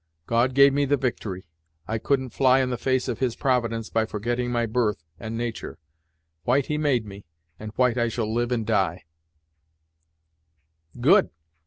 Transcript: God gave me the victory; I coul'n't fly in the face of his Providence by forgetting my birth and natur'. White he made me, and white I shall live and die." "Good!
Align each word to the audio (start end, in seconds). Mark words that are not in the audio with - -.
God 0.25 0.55
gave 0.55 0.73
me 0.73 0.85
the 0.85 0.97
victory; 0.97 1.45
I 1.87 1.99
coul'n't 1.99 2.33
fly 2.33 2.59
in 2.61 2.71
the 2.71 2.75
face 2.79 3.07
of 3.07 3.19
his 3.19 3.35
Providence 3.35 3.91
by 3.91 4.07
forgetting 4.07 4.51
my 4.51 4.65
birth 4.65 5.03
and 5.19 5.37
natur'. 5.37 5.77
White 6.43 6.65
he 6.65 6.77
made 6.79 7.05
me, 7.05 7.23
and 7.59 7.71
white 7.73 7.99
I 7.99 8.07
shall 8.07 8.33
live 8.33 8.51
and 8.51 8.65
die." 8.65 9.03
"Good! 10.99 11.29